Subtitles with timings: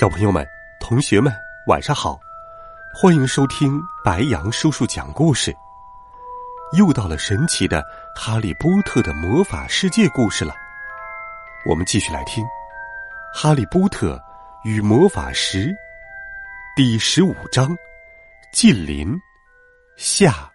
[0.00, 0.48] 小朋友们、
[0.80, 1.30] 同学们，
[1.66, 2.18] 晚上好！
[2.94, 5.54] 欢迎收听白杨叔叔讲故事。
[6.72, 7.82] 又到了神奇的
[8.18, 10.54] 《哈利波特》的魔法世界故事了。
[11.66, 12.42] 我们继续来听
[13.34, 14.18] 《哈利波特
[14.64, 15.66] 与魔法石》
[16.74, 17.68] 第十五章
[18.54, 19.12] 《近邻》
[19.98, 20.50] 下。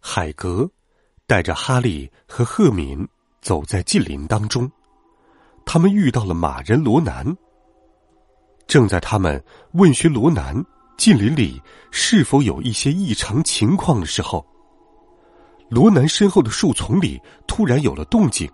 [0.00, 0.66] 海格
[1.26, 3.06] 带着哈利和赫敏
[3.42, 4.72] 走在近邻当中。
[5.64, 7.24] 他们遇到了马人罗南。
[8.66, 10.54] 正在他们问询罗南
[10.96, 11.60] 近邻里
[11.90, 14.46] 是否有一些异常情况的时候，
[15.68, 18.50] 罗南身后的树丛里突然有了动静。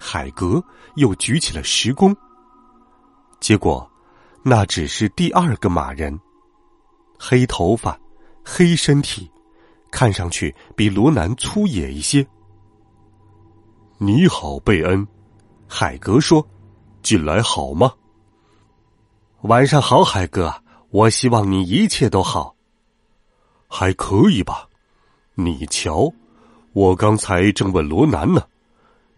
[0.00, 0.62] 海格
[0.96, 2.16] 又举起了石弓。
[3.38, 3.88] 结果，
[4.42, 6.18] 那只是第二个马人，
[7.18, 7.96] 黑头发，
[8.44, 9.30] 黑身体，
[9.90, 12.26] 看上去比罗南粗野一些。
[13.98, 15.06] 你好，贝恩。
[15.74, 16.46] 海格说
[17.02, 17.90] ：“进来好吗？”
[19.48, 20.52] 晚上好，海哥。
[20.90, 22.54] 我希望你一切都好。
[23.66, 24.68] 还可以吧？
[25.34, 26.12] 你瞧，
[26.74, 28.42] 我刚才正问罗南呢。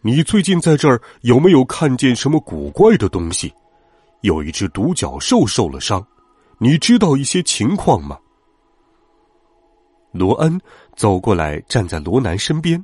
[0.00, 3.52] 你最近在这儿有没有看见什么古怪的东西？
[4.20, 6.06] 有一只独角兽受了伤，
[6.58, 8.16] 你知道一些情况吗？
[10.12, 10.60] 罗恩
[10.94, 12.82] 走过来，站在罗南身边，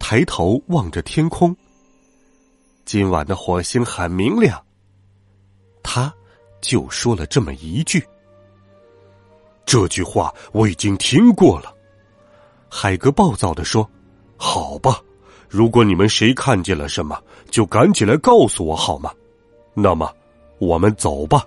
[0.00, 1.56] 抬头望着天空。
[2.88, 4.58] 今晚的火星很明亮。
[5.82, 6.10] 他
[6.62, 8.02] 就说了这么一句。
[9.66, 11.70] 这句话我已经听过了。
[12.66, 13.86] 海格暴躁的说
[14.38, 15.02] ：“好吧，
[15.50, 19.12] 如果你们谁看见了什么，就赶紧来告诉我好吗？
[19.74, 20.10] 那么，
[20.58, 21.44] 我们走吧。”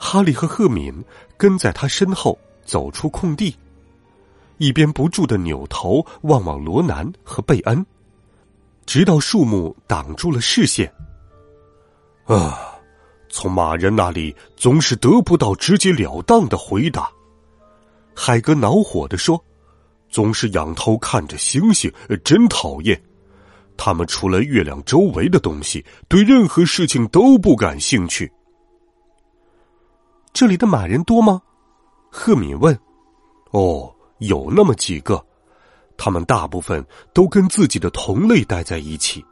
[0.00, 1.04] 哈利和赫敏
[1.36, 3.54] 跟在他身后走出空地，
[4.56, 7.84] 一边不住的扭头望望罗南和贝恩。
[8.90, 10.92] 直到树木挡住了视线。
[12.24, 12.76] 啊，
[13.28, 17.08] 从马人那里总是得不到直截了当的回答。
[18.16, 19.40] 海格恼火的说
[20.10, 21.88] ：“总是仰头看着星星，
[22.24, 23.00] 真讨厌。
[23.76, 28.28] 他们除了月亮周围的东西，对任何事情都不感兴趣。”
[30.34, 31.40] 这里的马人多吗？
[32.10, 32.76] 赫敏问。
[33.54, 35.24] “哦，有那么几个。”
[36.02, 39.22] 他们大部分都跟自己的同类待在一起，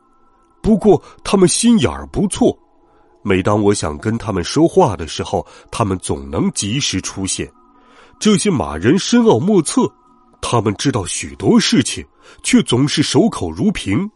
[0.61, 2.55] 不过他们心眼儿不错。
[3.23, 7.51] 每当我想跟他们说话的时候，他们总能及时出现。
[8.21, 9.91] 这些马人深奥莫测，
[10.43, 12.05] 他们知道许多事情，
[12.43, 14.07] 却总是守口如瓶。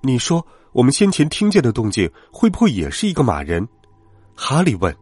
[0.00, 0.42] 你说，
[0.72, 3.68] 我们先前听见的动静会不会也是一个马人？
[4.34, 4.96] 哈利问。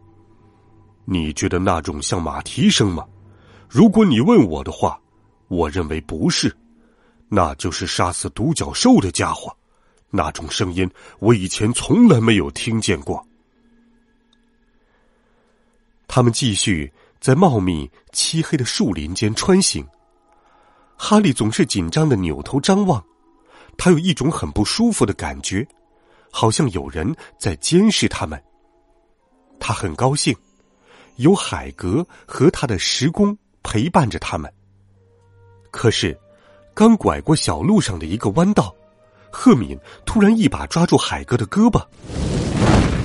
[1.05, 3.05] 你觉得那种像马蹄声吗？
[3.69, 5.01] 如果你问我的话。
[5.49, 6.55] 我认为不是，
[7.29, 9.55] 那就是杀死独角兽的家伙。
[10.11, 13.27] 那种声音我以前从来没有听见过。
[16.07, 19.87] 他们继续在茂密漆黑的树林间穿行。
[20.97, 23.05] 哈利总是紧张的扭头张望，
[23.77, 25.69] 他有一种很不舒服的感觉，
[26.33, 28.43] 好像有人在监视他们。
[29.61, 30.35] 他很高兴，
[31.17, 34.53] 有海格和他的石工陪伴着他们。
[35.71, 36.19] 可是，
[36.75, 38.75] 刚拐过小路上的一个弯道，
[39.31, 41.85] 赫敏突然一把抓住海哥的胳膊。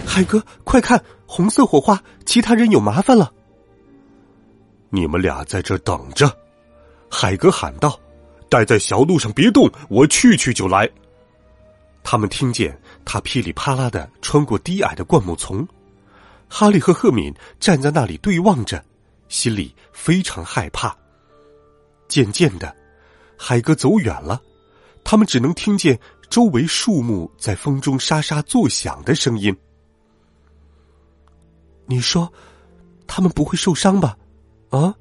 [0.06, 2.02] 海哥，快看，红色火花！
[2.26, 3.32] 其他人有麻烦了。
[4.90, 6.32] 你们俩在这等着，
[7.10, 8.00] 海哥喊道
[8.48, 10.88] ：“待在小路上别动，我去去就来。”
[12.04, 15.68] 他们听见他噼里啪啦的穿过低矮的灌木丛，
[16.48, 18.84] 哈利和赫敏站在那里对望着，
[19.30, 20.96] 心里非常害怕。
[22.08, 22.76] 渐渐的，
[23.38, 24.42] 海哥走远了，
[25.04, 29.56] 他们只能听见周围树木在风中沙沙作响的声音。
[31.86, 32.32] 你说，
[33.08, 34.18] 他们不会受伤吧？
[34.70, 34.96] 啊？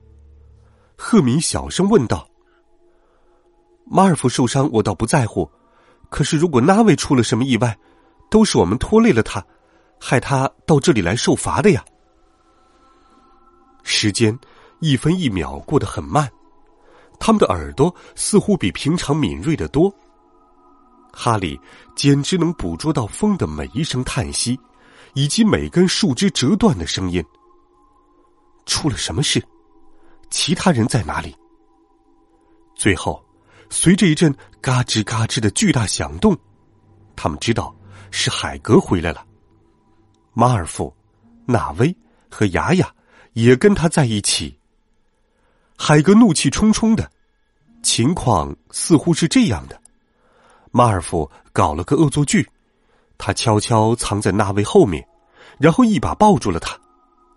[0.97, 2.29] 赫敏小声问道。
[3.85, 5.51] 马尔福受伤，我倒不在乎，
[6.09, 7.79] 可是如果那位出了什么意外，
[8.31, 9.45] 都是我们拖累了他，
[10.01, 11.85] 害他到这里来受罚的呀。
[13.83, 14.37] 时间
[14.81, 16.31] 一分一秒过得很慢。
[17.25, 19.95] 他们的耳朵似乎比平常敏锐的多。
[21.13, 21.57] 哈利
[21.95, 24.59] 简直能捕捉到风的每一声叹息，
[25.15, 27.25] 以及每根树枝折断的声音。
[28.67, 29.41] 出了什么事？
[30.31, 31.33] 其他人在哪里？
[32.75, 33.25] 最后，
[33.71, 36.37] 随着一阵嘎吱嘎吱的巨大响动，
[37.15, 37.73] 他们知道
[38.11, 39.25] 是海格回来了。
[40.33, 40.93] 马尔夫、
[41.47, 41.97] 纳威
[42.29, 42.93] 和雅雅
[43.35, 44.59] 也跟他在一起。
[45.85, 47.11] 海格怒气冲冲的，
[47.83, 49.77] 情况似乎是这样的：
[50.71, 52.49] 马尔福搞了个恶作剧，
[53.19, 55.05] 他悄悄藏在那位后面，
[55.59, 56.79] 然后一把抱住了他。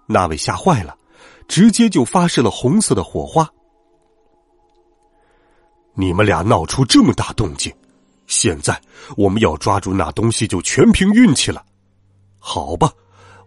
[0.06, 0.96] 那位吓坏了，
[1.48, 3.52] 直接就发射了红色的火花。
[5.96, 7.74] 你们俩闹出这么大动静，
[8.28, 8.80] 现在
[9.18, 11.66] 我们要抓住那东西就全凭运气了。
[12.38, 12.92] 好吧，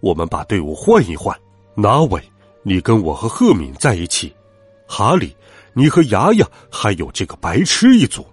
[0.01, 1.39] 我们把队伍换一换。
[1.77, 2.21] 哪位？
[2.65, 4.35] 你跟我和赫敏在一起。
[4.89, 5.37] 哈利，
[5.75, 8.27] 你和牙牙还有这个白痴一组。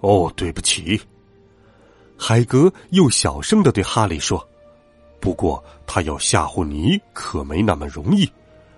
[0.00, 1.00] 哦，对不起。
[2.16, 4.42] 海格又小声的对哈利说
[5.20, 8.26] ：“不过他要吓唬你可没那么容易，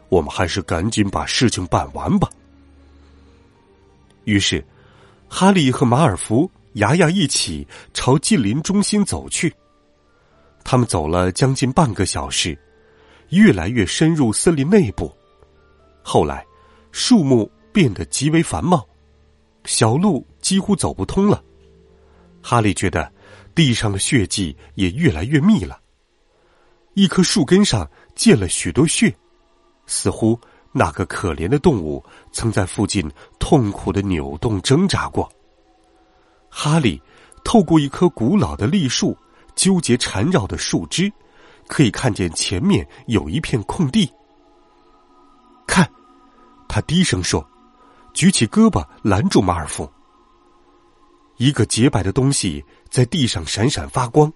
[0.08, 2.28] 我们还是赶紧把事情办完吧。”
[4.24, 4.64] 于是，
[5.28, 9.54] 哈利和马尔福、牙牙一起朝近邻中心走去。
[10.64, 12.58] 他们走了将近半个小时，
[13.28, 15.10] 越来越深入森林内部。
[16.02, 16.44] 后来，
[16.92, 18.86] 树木变得极为繁茂，
[19.64, 21.42] 小路几乎走不通了。
[22.42, 23.12] 哈利觉得
[23.54, 25.80] 地上的血迹也越来越密了。
[26.94, 29.14] 一棵树根上溅了许多血，
[29.86, 30.38] 似乎……
[30.70, 35.26] 那个可怜的动物曾在附近痛苦的扭动挣扎过。
[36.50, 37.02] 哈利
[37.42, 39.16] 透过一棵古老的栗树
[39.56, 41.10] 纠结缠绕的树枝，
[41.66, 44.12] 可以看见前面有一片空地。
[45.66, 45.90] 看，
[46.68, 47.44] 他低声说，
[48.12, 49.90] 举起胳膊拦住马尔福。
[51.38, 54.32] 一个洁白的东西在地上闪闪发光，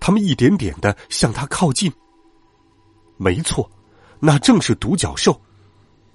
[0.00, 1.92] 他们一点点的向他靠近。
[3.16, 3.70] 没错。
[4.18, 5.38] 那正是独角兽，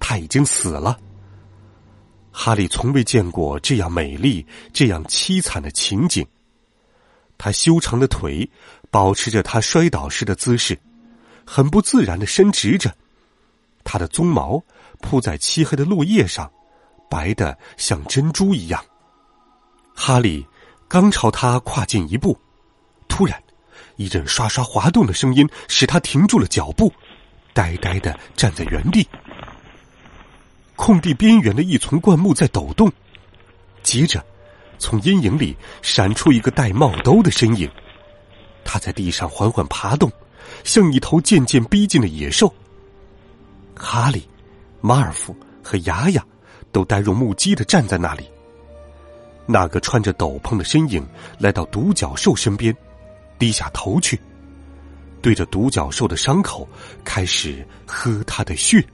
[0.00, 0.98] 他已经死了。
[2.32, 6.26] 哈利从未见过这样美丽、这样凄惨的情景。
[7.38, 8.50] 他修长的腿
[8.90, 10.76] 保持着他摔倒时的姿势，
[11.46, 12.92] 很不自然的伸直着。
[13.84, 14.60] 他的鬃毛
[15.02, 16.50] 铺在漆黑的落叶上，
[17.10, 18.82] 白的像珍珠一样。
[19.94, 20.46] 哈利
[20.88, 22.38] 刚朝他跨进一步，
[23.08, 23.42] 突然，
[23.96, 26.90] 一阵刷刷滑动的声音使他停住了脚步。
[27.52, 29.06] 呆呆的站在原地，
[30.74, 32.90] 空地边缘的一丛灌木在抖动，
[33.82, 34.24] 接着，
[34.78, 37.70] 从阴影里闪出一个戴帽兜的身影，
[38.64, 40.10] 他在地上缓缓爬动，
[40.64, 42.50] 像一头渐渐逼近的野兽。
[43.76, 44.26] 哈利、
[44.82, 46.22] 马尔福和雅雅
[46.70, 48.28] 都呆若木鸡的站在那里。
[49.46, 51.06] 那个穿着斗篷的身影
[51.38, 52.76] 来到独角兽身边，
[53.38, 54.20] 低下头去。
[55.22, 56.68] 对着独角兽的伤口
[57.04, 58.84] 开始喝他的血。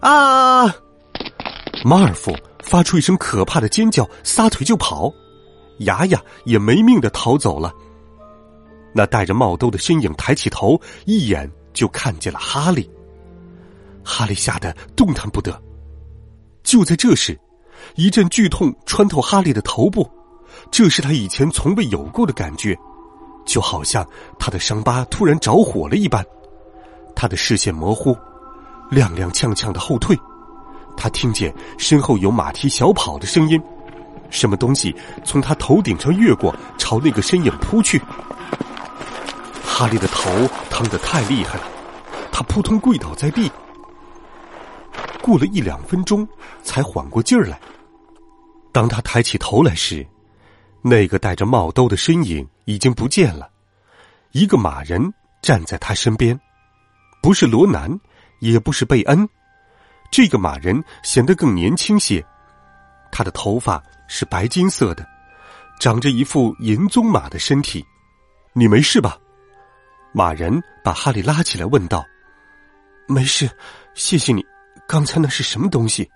[0.00, 0.64] 啊！
[1.84, 5.12] 马尔福发出一声可怕的尖叫，撒腿就跑。
[5.80, 7.72] 牙牙也没命的逃走了。
[8.94, 12.90] 那戴着帽兜的身影抬起头，一眼就看见了哈利。
[14.04, 15.60] 哈利吓得动弹不得。
[16.62, 17.38] 就在这时，
[17.94, 20.08] 一阵剧痛穿透哈利的头部，
[20.70, 22.76] 这是他以前从未有过的感觉。
[23.46, 24.06] 就好像
[24.38, 26.24] 他的伤疤突然着火了一般，
[27.16, 28.16] 他的视线模糊，
[28.90, 30.16] 踉踉跄跄的后退。
[30.96, 33.60] 他听见身后有马蹄小跑的声音，
[34.28, 38.00] 什么东西从他头顶上越过，朝那个身影扑去。
[39.64, 40.30] 哈利的头
[40.68, 41.64] 疼得太厉害了，
[42.30, 43.50] 他扑通跪倒在地。
[45.22, 46.26] 过了一两分钟，
[46.62, 47.60] 才缓过劲儿来。
[48.72, 50.06] 当他抬起头来时，
[50.82, 53.50] 那个戴着帽兜的身影已经不见了，
[54.32, 55.12] 一个马人
[55.42, 56.38] 站在他身边，
[57.22, 57.90] 不是罗南，
[58.40, 59.28] 也不是贝恩，
[60.10, 62.24] 这个马人显得更年轻些，
[63.12, 65.06] 他的头发是白金色的，
[65.80, 67.84] 长着一副银鬃马的身体。
[68.52, 69.18] 你没事吧？
[70.12, 72.04] 马人把哈利拉起来问道。
[73.06, 73.50] 没事，
[73.94, 74.44] 谢谢你。
[74.90, 76.10] 刚才那是什么东西？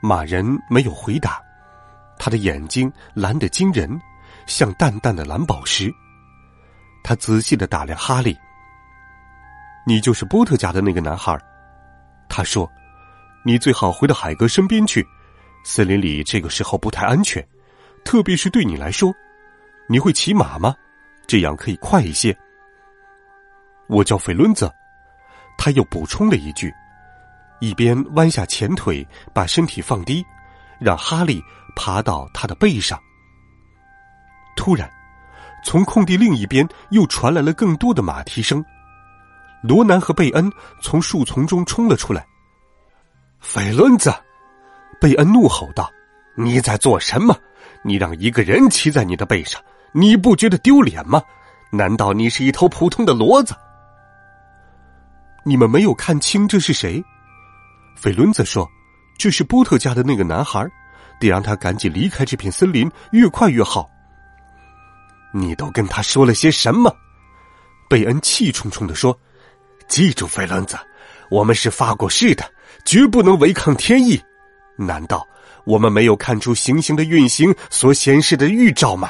[0.00, 1.38] 马人没有回答。
[2.18, 4.00] 他的眼睛蓝得惊人，
[4.46, 5.92] 像淡淡的蓝宝石。
[7.04, 8.34] 他仔细的打量哈利。
[9.86, 11.38] 你就是波特家的那个男孩，
[12.26, 12.66] 他说
[13.44, 15.06] ：“你最好回到海格身边去，
[15.62, 17.46] 森林里这个时候不太安全，
[18.02, 19.12] 特别是对你来说。
[19.90, 20.74] 你会骑马吗？
[21.26, 22.34] 这样可以快一些。”
[23.88, 24.72] 我叫费伦子，
[25.58, 26.72] 他又补充了一句，
[27.62, 30.24] 一边弯下前腿，把身体放低。
[30.80, 31.40] 让哈利
[31.76, 33.00] 爬到他的背上。
[34.56, 34.90] 突然，
[35.64, 38.64] 从空地另一边又传来了更多的马蹄声。
[39.62, 40.50] 罗南和贝恩
[40.80, 42.26] 从树丛中冲了出来。
[43.38, 44.12] 飞轮子，
[45.00, 45.88] 贝恩怒吼道
[46.34, 47.32] ：“你在做什么？
[47.84, 51.22] 你让一个人骑在你的背上，你不觉得丢脸吗？
[51.70, 53.54] 难道你是一头普通的骡子？”
[55.46, 57.00] 你们没有看清这是谁？
[57.96, 58.68] 菲伦子说
[59.16, 60.66] ：“这是波特家的那个男孩，
[61.20, 63.88] 得让他赶紧离开这片森林，越快越好。”
[65.32, 66.94] 你都跟他说了些什么？
[67.88, 69.18] 贝恩气冲冲的说
[69.88, 70.76] ：“记住，菲伦子，
[71.30, 72.44] 我们是发过誓的，
[72.84, 74.20] 绝不能违抗天意。
[74.76, 75.26] 难道
[75.64, 79.08] 我们没有看出行星的运行所显示的预兆吗？”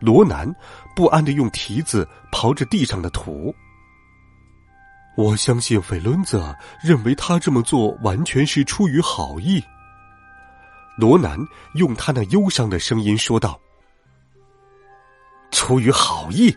[0.00, 0.52] 罗南
[0.94, 3.54] 不安的用蹄子刨着地上的土。
[5.16, 9.62] 我相信费伦泽认为他这么做完全是出于好意。
[10.96, 11.38] 罗南
[11.74, 13.60] 用他那忧伤的声音说道
[15.50, 16.56] ：“出于好意，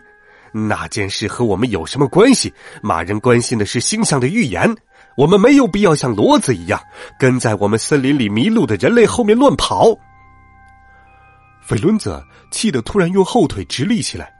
[0.52, 2.52] 那件事和我们有什么关系？
[2.82, 4.72] 马人关心的是星象的预言，
[5.16, 6.80] 我们没有必要像骡子一样
[7.18, 9.96] 跟在我们森林里迷路的人类后面乱跑。”
[11.62, 14.32] 费伦泽气得突然用后腿直立起来，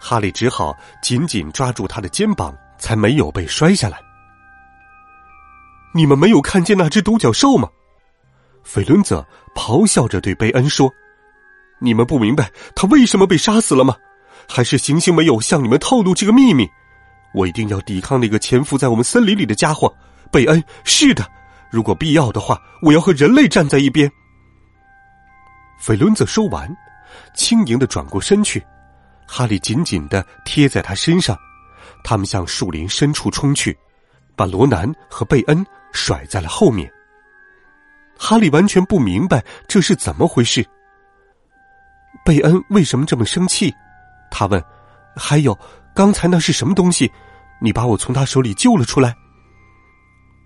[0.00, 2.54] 哈利只好紧紧抓住他的肩膀。
[2.82, 3.96] 才没有被摔下来。
[5.94, 7.68] 你们没有看见那只独角兽吗？
[8.64, 9.24] 斐伦泽
[9.54, 10.92] 咆哮着对贝恩说
[11.80, 13.94] ：“你们不明白他为什么被杀死了吗？
[14.48, 16.68] 还是行星没有向你们透露这个秘密？
[17.32, 19.94] 我一定要抵抗那个潜伏在我们森林里的家伙。
[20.32, 21.24] 贝恩，是的，
[21.70, 24.10] 如果必要的话，我要和人类站在一边。”
[25.78, 26.68] 斐伦泽说完，
[27.34, 28.64] 轻盈的转过身去，
[29.26, 31.36] 哈利紧紧的贴在他身上。
[32.04, 33.76] 他们向树林深处冲去，
[34.36, 36.90] 把罗南和贝恩甩在了后面。
[38.18, 40.64] 哈利完全不明白这是怎么回事。
[42.24, 43.74] 贝恩为什么这么生气？
[44.30, 44.62] 他问
[45.16, 45.58] ：“还有，
[45.94, 47.10] 刚才那是什么东西？
[47.60, 49.14] 你把我从他手里救了出来。”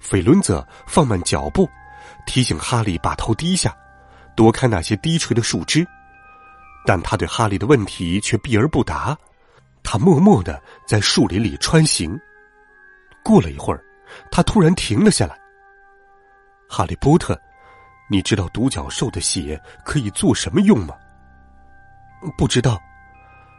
[0.00, 1.68] 斐伦泽放慢脚步，
[2.26, 3.76] 提醒哈利把头低下，
[4.34, 5.86] 躲开那些低垂的树枝。
[6.86, 9.16] 但他对哈利的问题却避而不答。
[9.88, 12.20] 他默默的在树林里穿行。
[13.22, 13.80] 过了一会儿，
[14.32, 15.38] 他突然停了下来。
[16.68, 17.40] 哈利波特，
[18.10, 20.96] 你知道独角兽的血可以做什么用吗？
[22.36, 22.76] 不知道。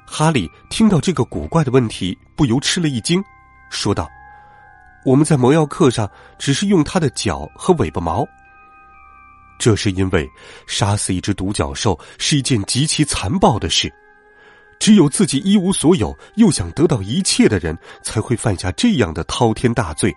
[0.06, 3.24] 哈利听到这个古怪的问题，不由吃了一惊，
[3.70, 4.10] 说道
[5.06, 8.28] ：“我们在魔药课上只是用它的脚和尾巴毛。
[9.58, 10.30] 这是因为
[10.68, 13.90] 杀死一只独角兽是一件极其残暴的事。”
[14.80, 20.16] 只有自己一无所有，又想得到一切的人，才会犯下这样的滔天大罪。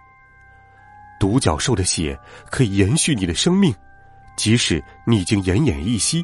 [1.18, 2.18] 独角兽的血
[2.50, 3.74] 可以延续你的生命，
[4.36, 6.22] 即使你已经奄奄一息，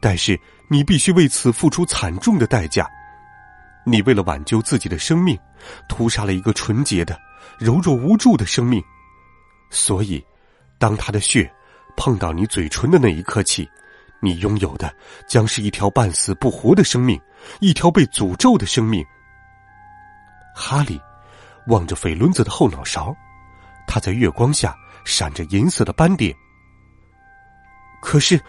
[0.00, 0.38] 但是
[0.68, 2.86] 你必须为此付出惨重的代价。
[3.84, 5.38] 你为了挽救自己的生命，
[5.88, 7.18] 屠杀了一个纯洁的、
[7.58, 8.82] 柔弱无助的生命，
[9.70, 10.22] 所以，
[10.78, 11.50] 当他的血
[11.96, 13.68] 碰到你嘴唇的那一刻起。
[14.20, 14.94] 你拥有的
[15.26, 17.20] 将是一条半死不活的生命，
[17.60, 19.04] 一条被诅咒的生命。
[20.54, 21.00] 哈利
[21.66, 23.14] 望着斐伦子的后脑勺，
[23.86, 26.34] 他在月光下闪着银色的斑点。
[28.02, 28.40] 可是，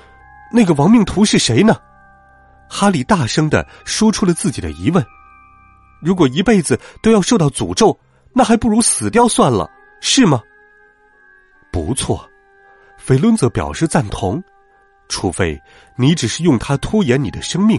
[0.52, 1.76] 那个亡命徒是谁呢？
[2.70, 5.06] 哈利大声的说出了自己的疑问。
[6.02, 7.98] 如果一辈子都要受到诅咒，
[8.34, 9.70] 那还不如死掉算了，
[10.02, 10.42] 是吗？
[11.72, 12.30] 不错，
[12.98, 14.44] 斐伦泽表示赞同。
[15.12, 15.62] 除非
[15.98, 17.78] 你只是用它拖延你的生命，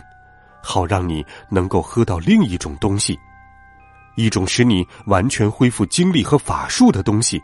[0.62, 3.18] 好让你能够喝到另一种东西，
[4.16, 7.42] 一种使你完全恢复精力和法术的东西。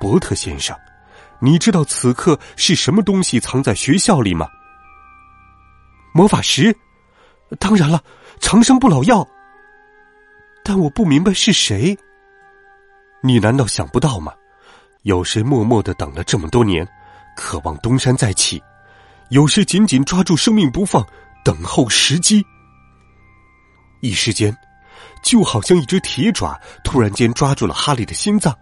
[0.00, 0.76] 伯特先生，
[1.38, 4.48] 你知道此刻是什么东西藏在学校里吗？
[6.12, 6.76] 魔法石，
[7.60, 8.02] 当然了，
[8.40, 9.26] 长生不老药。
[10.64, 11.96] 但我不明白是谁。
[13.22, 14.32] 你难道想不到吗？
[15.02, 16.86] 有谁默默的等了这么多年，
[17.36, 18.60] 渴望东山再起？
[19.30, 21.06] 有时紧紧抓住生命不放，
[21.44, 22.44] 等候时机。
[24.00, 24.56] 一时间，
[25.22, 28.56] 就好像一只铁爪突然间抓住了哈利的心脏。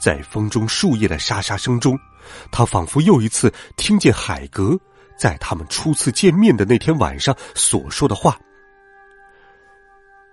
[0.00, 1.98] 在风中树叶的沙沙声中，
[2.50, 4.78] 他仿佛又一次听见海格
[5.16, 8.36] 在他们初次见面的那天晚上所说的话。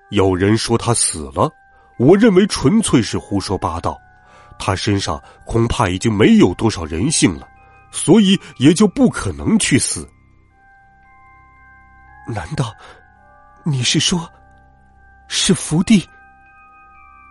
[0.09, 1.51] 有人说他死了，
[1.97, 3.99] 我认为纯粹是胡说八道。
[4.57, 7.48] 他身上恐怕已经没有多少人性了。
[7.91, 10.07] 所以也就不可能去死。
[12.27, 12.73] 难道
[13.63, 14.29] 你是说，
[15.27, 16.07] 是福地？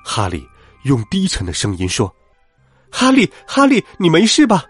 [0.04, 0.46] 哈利
[0.84, 2.12] 用低沉的声音说
[2.90, 4.64] ：“哈利，哈利，你没事吧？”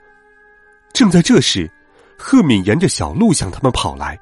[0.92, 1.70] 正在这时，
[2.18, 4.18] 赫敏沿着小路向他们跑来，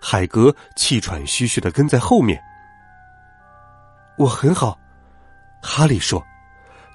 [0.00, 2.40] 海格气喘吁吁的跟在后面。
[4.16, 4.78] 我很好，
[5.62, 6.24] 哈利说，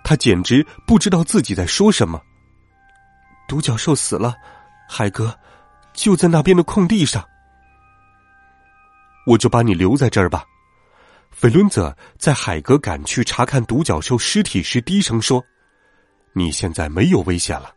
[0.03, 2.19] 他简直不知道自己在说什么。
[3.49, 4.35] 独角兽死了，
[4.87, 5.35] 海格，
[5.91, 7.27] 就在那边的空地上。
[9.25, 10.45] 我就把你留在这儿吧。
[11.31, 15.43] 菲伦泽在海格赶去查看独角兽尸体时低声说
[16.31, 17.73] ：“你现在没有危险了。”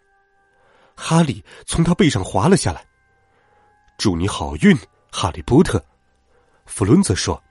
[0.95, 2.85] 哈利从他背上滑了下来。
[3.97, 4.76] 祝你好运，
[5.11, 5.83] 哈利波特。
[6.67, 7.43] 弗伦泽说：“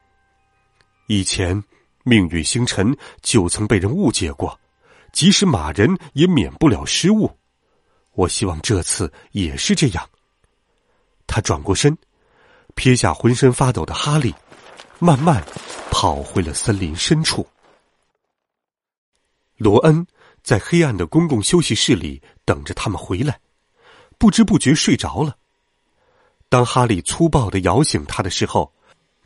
[1.09, 1.61] 以前
[2.03, 4.59] 命运星辰就曾被人误解过，
[5.11, 7.35] 即使马人也免不了失误。
[8.13, 10.09] 我希望这次也是这样。”
[11.27, 11.97] 他转过身，
[12.75, 14.33] 撇下浑身发抖的哈利，
[14.99, 15.43] 慢慢
[15.89, 17.47] 跑回了森林深处。
[19.57, 20.05] 罗恩
[20.43, 23.39] 在黑暗的公共休息室里等着他们回来，
[24.17, 25.37] 不知不觉睡着了。
[26.49, 28.73] 当哈利粗暴的摇醒他的时候，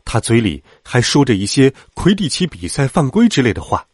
[0.04, 3.84] 他嘴里还说着一些魁地奇比赛犯规之类的话。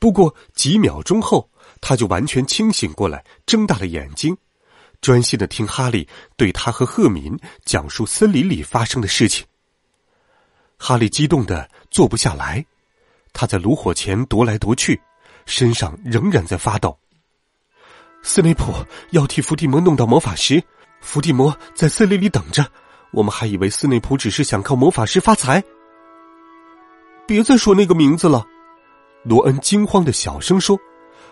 [0.00, 1.48] 不过几秒钟后，
[1.80, 4.36] 他就完全清醒过来，睁大了眼睛，
[5.00, 9.46] 专心的听哈利对他和赫敏讲述森林里发生的事情。
[10.76, 12.64] 哈利激动的坐不下来，
[13.32, 15.00] 他在炉火前踱来踱去，
[15.46, 16.98] 身上仍然在发抖。
[18.22, 18.72] 斯内普
[19.10, 20.62] 要替伏地魔弄到魔法石。
[21.00, 22.66] 伏地魔在森林里等着，
[23.12, 25.62] 我们还以为斯内普只是想靠魔法师发财。
[27.24, 28.44] 别再说那个名字了，
[29.22, 30.76] 罗恩惊慌的小声说，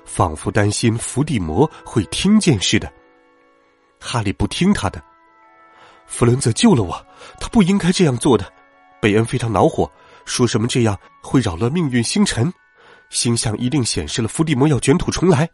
[0.07, 2.91] 仿佛担心伏地魔会听见似的。
[4.01, 5.03] 哈利不听他的，
[6.07, 7.07] 弗伦泽救了我，
[7.39, 8.51] 他不应该这样做的。
[9.01, 9.91] 贝恩非常恼火，
[10.25, 12.51] 说什么这样会扰乱命运星辰，
[13.11, 15.49] 星象一定显示了伏地魔要卷土重来。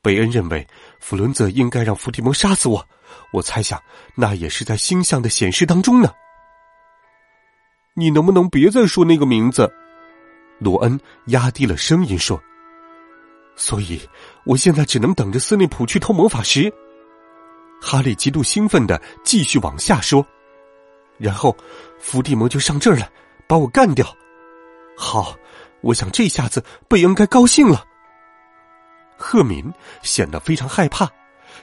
[0.00, 0.66] 贝恩认为
[0.98, 2.86] 弗伦泽应该让伏地魔杀死我。
[3.32, 3.82] 我猜想，
[4.14, 6.10] 那也是在星象的显示当中呢。
[7.94, 9.70] 你能不能别再说那个名字？
[10.58, 12.40] 罗恩压低了声音说。
[13.60, 14.00] 所以，
[14.44, 16.72] 我现在只能等着斯内普去偷魔法石。
[17.78, 20.26] 哈利极度兴奋的继续往下说，
[21.18, 21.54] 然后
[21.98, 23.06] 伏地魔就上这儿来
[23.46, 24.06] 把我干掉。
[24.96, 25.36] 好，
[25.82, 27.84] 我想这下子贝恩该高兴了。
[29.18, 29.70] 赫敏
[30.02, 31.06] 显得非常害怕。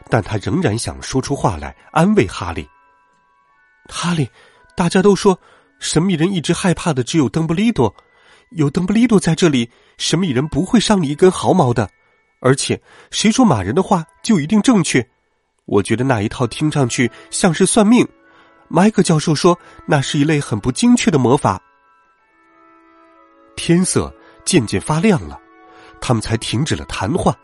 [0.09, 2.69] 但他仍然想说出话来安慰哈利。
[3.89, 4.29] 哈利，
[4.75, 5.37] 大家都说
[5.79, 7.93] 神秘人一直害怕的只有邓布利多，
[8.51, 11.89] 有邓布利多在这里，神秘人不会伤你一根毫毛的。
[12.39, 12.79] 而且，
[13.11, 15.05] 谁说马人的话就一定正确？
[15.65, 18.07] 我觉得那一套听上去像是算命。
[18.69, 21.61] 麦克教授说那是一类很不精确的魔法。
[23.55, 24.13] 天色
[24.45, 25.39] 渐渐发亮了，
[25.99, 27.35] 他们才停止了谈话，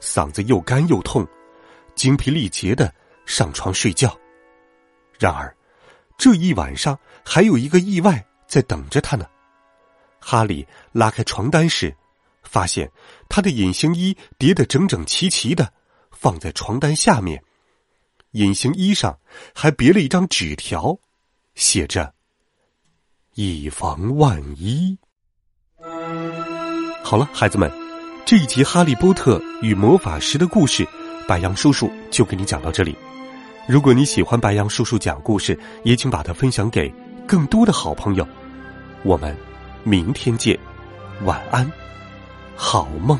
[0.00, 1.26] 嗓子又干又痛。
[1.94, 2.94] 精疲力竭的
[3.26, 4.16] 上床睡觉。
[5.18, 5.52] 然而，
[6.16, 9.26] 这一晚上还有一个意外在等着他呢。
[10.30, 11.96] 哈利拉开床单时，
[12.42, 12.92] 发现
[13.30, 15.72] 他的隐形衣叠得整整齐齐的，
[16.10, 17.42] 放在床单下面。
[18.32, 19.18] 隐形衣上
[19.54, 20.98] 还别了一张纸条，
[21.54, 22.12] 写着
[23.36, 24.98] ：“以防万一。”
[27.02, 27.72] 好了，孩子们，
[28.26, 30.86] 这一集《哈利波特与魔法石》的故事。
[31.26, 32.94] 白杨叔叔就给你讲到这里。
[33.66, 36.92] 如果你喜欢白杨叔叔讲故事，也请把它分享给
[37.26, 38.28] 更多的好朋友。
[39.04, 39.34] 我们
[39.88, 40.58] 明天见，
[41.24, 41.72] 晚安，
[42.54, 43.18] 好梦。